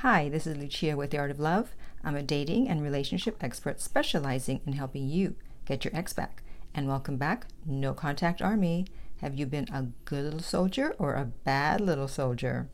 [0.00, 1.74] Hi, this is Lucia with The Art of Love.
[2.04, 6.42] I'm a dating and relationship expert specializing in helping you get your ex back.
[6.74, 8.84] And welcome back, No Contact Army.
[9.22, 12.68] Have you been a good little soldier or a bad little soldier?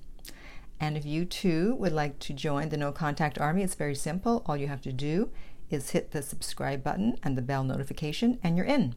[0.81, 4.43] And if you too would like to join the No Contact Army, it's very simple.
[4.47, 5.31] All you have to do
[5.71, 8.97] is hit the subscribe button and the bell notification, and you're in.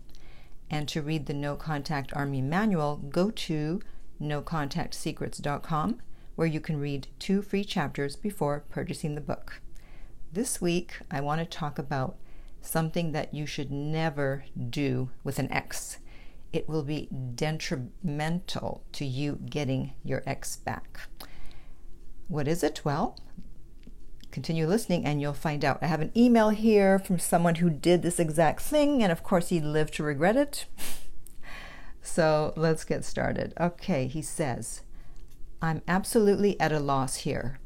[0.71, 3.81] And to read the No Contact Army manual, go to
[4.19, 6.01] nocontactsecrets.com
[6.35, 9.61] where you can read two free chapters before purchasing the book.
[10.31, 12.17] This week, I want to talk about
[12.61, 15.99] something that you should never do with an ex.
[16.51, 21.01] It will be detrimental to you getting your ex back.
[22.27, 22.81] What is it?
[22.83, 23.17] Well,
[24.31, 25.79] continue listening and you'll find out.
[25.81, 29.49] I have an email here from someone who did this exact thing, and of course,
[29.49, 30.65] he lived to regret it.
[32.01, 33.53] so let's get started.
[33.59, 34.81] Okay, he says,
[35.65, 37.59] I'm absolutely at a loss here.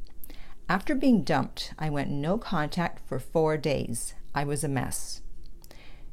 [0.69, 4.13] After being dumped, I went no contact for four days.
[4.33, 5.21] I was a mess.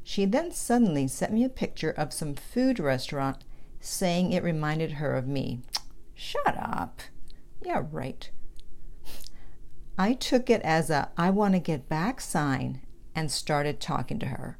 [0.03, 3.45] She then suddenly sent me a picture of some food restaurant
[3.79, 5.61] saying it reminded her of me.
[6.13, 7.03] Shut up.
[7.63, 8.29] Yeah, right.
[9.97, 12.81] I took it as a I want to get back sign
[13.15, 14.57] and started talking to her.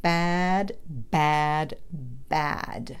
[0.00, 2.98] Bad, bad, bad.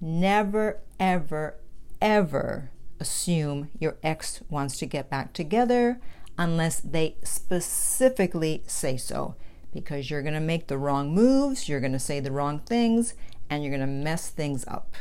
[0.00, 1.56] Never, ever,
[2.00, 6.00] ever assume your ex wants to get back together
[6.36, 9.34] unless they specifically say so,
[9.72, 13.14] because you're going to make the wrong moves, you're going to say the wrong things,
[13.48, 14.94] and you're going to mess things up.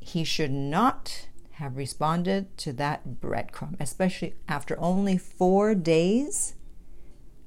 [0.00, 6.54] He should not have responded to that breadcrumb, especially after only four days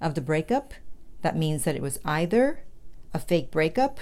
[0.02, 0.74] of the breakup.
[1.22, 2.64] That means that it was either
[3.14, 4.00] a fake breakup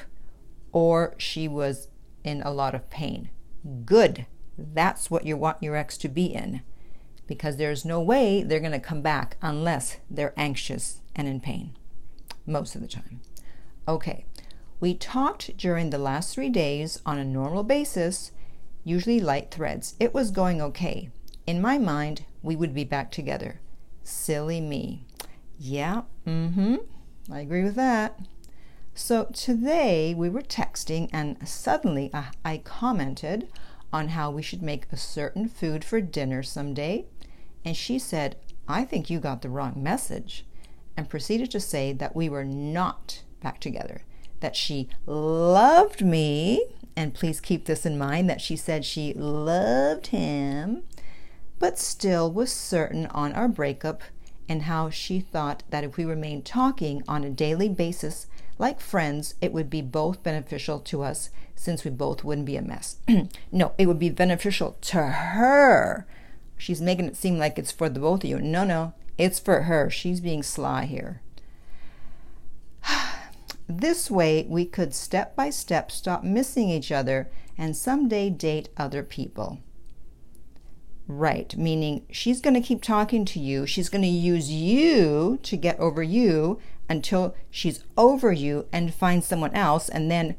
[0.72, 1.90] or she was
[2.24, 3.30] in a lot of pain.
[3.86, 4.26] Good.
[4.58, 6.62] That's what you want your ex to be in.
[7.28, 11.76] Because there's no way they're going to come back unless they're anxious and in pain.
[12.46, 13.22] Most of the time.
[13.88, 14.26] Okay.
[14.80, 18.32] We talked during the last three days on a normal basis
[18.88, 19.96] usually light threads.
[20.00, 21.10] It was going okay.
[21.46, 23.60] In my mind, we would be back together.
[24.04, 25.04] Silly me.
[25.60, 26.76] Yeah, mm hmm.
[27.30, 28.18] I agree with that.
[28.98, 32.10] So today we were texting, and suddenly
[32.44, 33.48] I, commented
[33.94, 37.06] on how we should make a certain food for dinner someday.
[37.64, 38.38] And she said,
[38.68, 40.48] I think you got the wrong message,
[40.98, 44.02] and proceeded to say that we were not back together,
[44.40, 46.66] that she loved me
[46.96, 50.82] and please keep this in mind that she said she loved him,
[51.60, 54.02] but still was certain on our breakup
[54.50, 58.26] and how she thought that if we remained talking on a daily basis
[58.60, 62.62] like friends, it would be both beneficial to us since we both wouldn't be a
[62.62, 62.98] mess.
[63.52, 66.08] no, it would be beneficial to her.
[66.58, 68.40] She's making it seem like it's for the both of you.
[68.40, 69.90] No, no, it's for her.
[69.90, 71.22] She's being sly here.
[73.70, 79.04] This way, we could step by step stop missing each other and someday date other
[79.04, 79.60] people.
[81.06, 83.66] Right, meaning she's going to keep talking to you.
[83.66, 89.24] She's going to use you to get over you until she's over you and find
[89.24, 90.36] someone else and then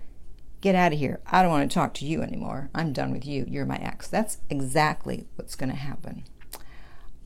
[0.61, 1.21] get out of here.
[1.27, 2.71] I don't want to talk to you anymore.
[2.75, 3.45] I'm done with you.
[3.49, 4.09] You're my ex.
[4.09, 6.25] That's exactly what's going to happen.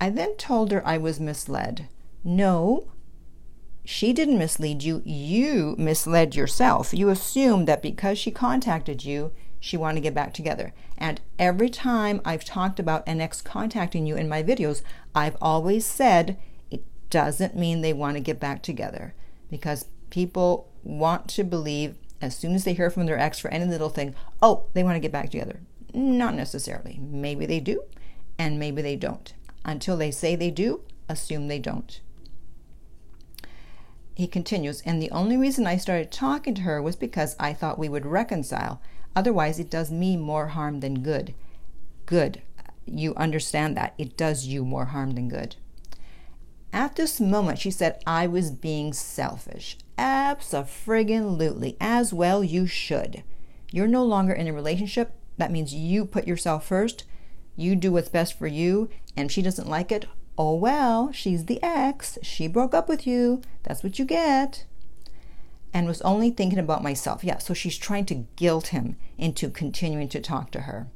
[0.01, 1.89] I then told her I was misled.
[2.25, 2.89] No,
[3.85, 5.03] she didn't mislead you.
[5.05, 6.93] You misled yourself.
[6.93, 10.75] You assumed that because she contacted you, she wanted to get back together.
[10.99, 14.83] And every time I've talked about an ex contacting you in my videos,
[15.15, 16.37] I've always said
[17.13, 19.15] doesn't mean they want to get back together
[19.49, 23.67] because people want to believe as soon as they hear from their ex for any
[23.67, 25.61] little thing, oh, they want to get back together.
[25.95, 26.99] Not necessarily.
[27.01, 27.85] Maybe they do,
[28.37, 29.33] and maybe they don't.
[29.65, 32.01] Until they say they do, assume they don't
[34.15, 37.79] he continues, and the only reason I started talking to her was because I thought
[37.79, 38.81] we would reconcile.
[39.17, 41.35] Otherwise, it does me more harm than good.
[42.07, 42.43] Good.
[42.85, 43.95] You understand that.
[43.97, 45.57] It does you more harm than good.
[46.73, 49.77] At this moment, she said I was being selfish.
[49.99, 51.77] Abso-friggin-lutely.
[51.81, 53.23] As well you should.
[53.71, 55.15] You're no longer in a relationship.
[55.37, 57.05] That means you put yourself first.
[57.57, 58.89] You do what's best for you.
[59.17, 60.07] And she doesn't like it,
[60.39, 62.19] Oh well, she's the ex.
[62.23, 63.43] She broke up with you.
[63.65, 64.65] That's what you get.
[65.75, 67.23] And was only thinking about myself.
[67.23, 70.89] Yeah, so she's trying to guilt him into continuing to talk to her.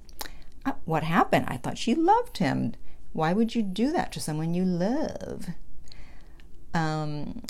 [0.65, 1.47] Uh, what happened?
[1.49, 2.75] I thought she loved him.
[3.13, 5.49] Why would you do that to someone you love?
[6.77, 7.43] Um,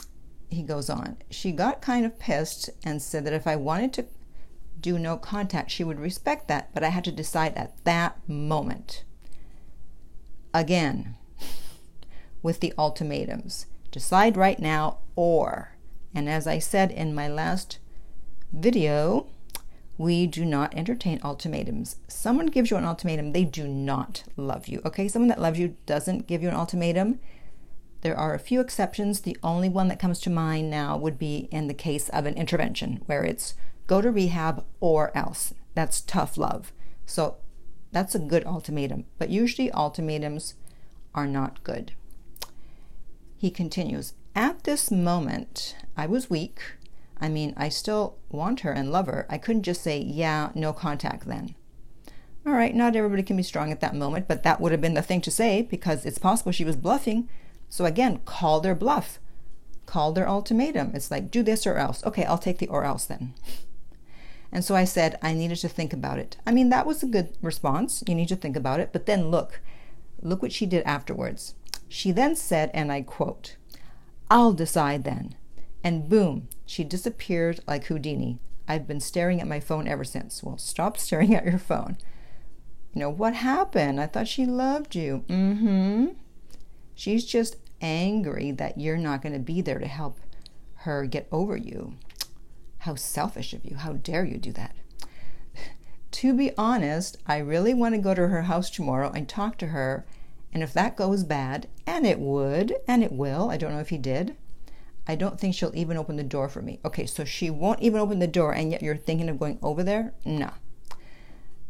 [0.49, 1.17] he goes on.
[1.31, 4.07] She got kind of pissed and said that if I wanted to
[4.81, 9.03] do no contact, she would respect that, but I had to decide at that moment
[10.55, 11.17] again
[12.43, 13.67] with the ultimatums.
[13.91, 15.73] Decide right now or.
[16.15, 17.79] And as I said in my last
[18.53, 19.27] video,
[19.99, 21.97] we do not entertain ultimatums.
[22.07, 24.83] Someone gives you an ultimatum, they do not love you.
[24.85, 27.19] Okay, someone that loves you doesn't give you an ultimatum.
[28.07, 29.23] There are a few exceptions.
[29.23, 32.35] The only one that comes to mind now would be in the case of an
[32.35, 33.55] intervention, where it's
[33.89, 35.53] go to rehab or else.
[35.75, 36.73] That's tough love.
[37.05, 37.39] So
[37.91, 39.07] that's a good ultimatum.
[39.19, 40.55] But usually, ultimatums
[41.17, 41.95] are not good.
[43.37, 46.61] He continues At this moment, I was weak.
[47.21, 49.27] I mean, I still want her and love her.
[49.29, 51.57] I couldn't just say, yeah, no contact then.
[52.47, 54.95] All right, not everybody can be strong at that moment, but that would have been
[54.95, 57.29] the thing to say because it's possible she was bluffing.
[57.69, 59.19] So again, call their bluff,
[59.87, 60.93] call their ultimatum.
[60.95, 62.05] It's like, do this or else.
[62.05, 63.35] Okay, I'll take the or else then.
[64.53, 66.37] And so I said, I needed to think about it.
[66.47, 68.03] I mean, that was a good response.
[68.07, 68.91] You need to think about it.
[68.93, 69.61] But then look,
[70.23, 71.55] look what she did afterwards.
[71.89, 73.57] She then said, and I quote,
[74.31, 75.35] I'll decide then.
[75.85, 78.39] And boom, she disappeared like Houdini.
[78.69, 80.43] I've been staring at my phone ever since.
[80.43, 81.99] Well, stop staring at your phone.
[82.95, 84.01] You know, what happened?
[84.01, 85.25] I thought she loved you.
[85.29, 86.07] Mm hmm.
[86.97, 90.19] She's just angry that you're not going to be there to help
[90.77, 91.95] her get over you.
[92.79, 93.77] How selfish of you.
[93.77, 94.75] How dare you do that?
[96.13, 99.69] to be honest, I really want to go to her house tomorrow and talk to
[99.69, 100.07] her.
[100.55, 103.91] And if that goes bad, and it would, and it will, I don't know if
[103.91, 104.35] he did,
[105.07, 106.81] I don't think she'll even open the door for me.
[106.83, 109.83] Okay, so she won't even open the door, and yet you're thinking of going over
[109.83, 110.15] there?
[110.25, 110.51] No.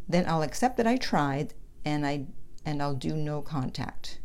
[0.09, 1.53] Then I'll accept that I tried,
[1.85, 2.27] and I
[2.65, 4.21] and I'll do no contact.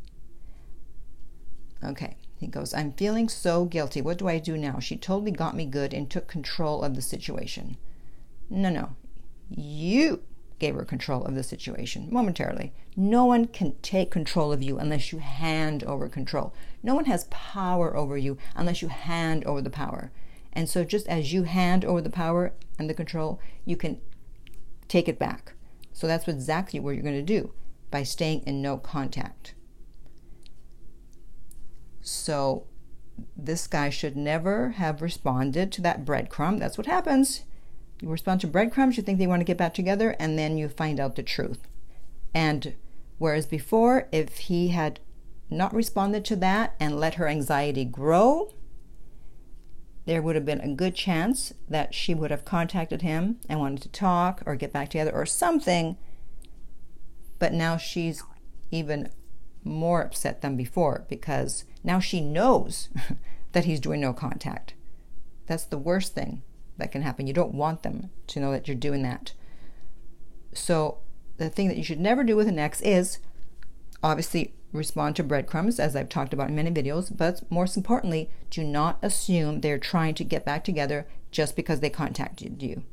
[1.83, 4.01] Okay, he goes, I'm feeling so guilty.
[4.01, 4.79] What do I do now?
[4.79, 7.77] She totally got me good and took control of the situation.
[8.49, 8.95] No, no.
[9.49, 10.23] You
[10.61, 12.71] gave her control of the situation momentarily.
[12.95, 16.53] No one can take control of you unless you hand over control.
[16.83, 20.11] No one has power over you unless you hand over the power.
[20.53, 24.01] And so, just as you hand over the power and the control, you can
[24.87, 25.53] take it back.
[25.93, 27.53] So, that's exactly what you're going to do
[27.89, 29.55] by staying in no contact.
[32.01, 32.65] So,
[33.37, 36.59] this guy should never have responded to that breadcrumb.
[36.59, 37.43] That's what happens.
[38.01, 40.67] You respond to breadcrumbs, you think they want to get back together, and then you
[40.69, 41.67] find out the truth.
[42.33, 42.73] And
[43.19, 44.99] whereas before, if he had
[45.49, 48.53] not responded to that and let her anxiety grow,
[50.05, 53.83] there would have been a good chance that she would have contacted him and wanted
[53.83, 55.97] to talk or get back together or something.
[57.37, 58.23] But now she's
[58.71, 59.11] even
[59.63, 62.89] more upset than before because now she knows
[63.51, 64.73] that he's doing no contact.
[65.47, 66.43] That's the worst thing
[66.77, 67.27] that can happen.
[67.27, 69.33] You don't want them to know that you're doing that.
[70.53, 70.99] So,
[71.37, 73.19] the thing that you should never do with an ex is
[74.03, 78.63] obviously respond to breadcrumbs, as I've talked about in many videos, but most importantly, do
[78.63, 82.83] not assume they're trying to get back together just because they contacted you.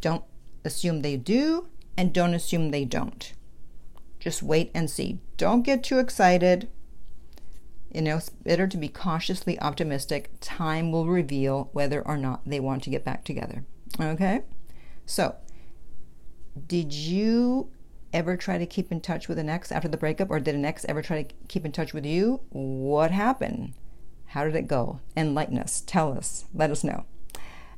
[0.00, 0.24] Don't
[0.64, 3.32] assume they do, and don't assume they don't.
[4.18, 5.20] Just wait and see.
[5.36, 6.68] Don't get too excited.
[7.96, 10.30] You know, it's better to be cautiously optimistic.
[10.42, 13.64] Time will reveal whether or not they want to get back together.
[13.98, 14.42] Okay?
[15.06, 15.36] So,
[16.66, 17.70] did you
[18.12, 20.66] ever try to keep in touch with an ex after the breakup, or did an
[20.66, 22.42] ex ever try to keep in touch with you?
[22.50, 23.72] What happened?
[24.26, 25.00] How did it go?
[25.16, 25.82] Enlighten us.
[25.86, 26.44] Tell us.
[26.52, 27.06] Let us know.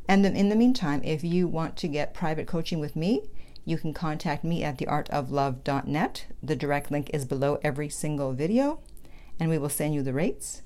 [0.08, 3.22] And then in the meantime, if you want to get private coaching with me,
[3.64, 6.26] you can contact me at theartoflove.net.
[6.42, 8.80] The direct link is below every single video
[9.38, 10.62] and we will send you the rates.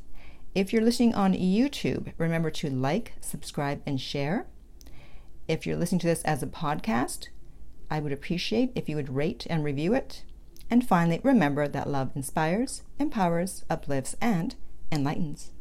[0.55, 4.47] If you're listening on YouTube, remember to like, subscribe, and share.
[5.49, 7.29] If you're listening to this as a podcast,
[7.91, 10.25] I would appreciate if you would rate and review it.
[10.71, 14.55] And finally, remember that love inspires, empowers, uplifts, and
[14.91, 15.53] enlightens.